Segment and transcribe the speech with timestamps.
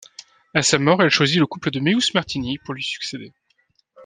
[0.55, 3.35] À sa mort, elle choisit le couple de Meeûs-Martini pour lui succéder.